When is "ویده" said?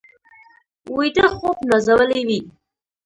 0.95-1.25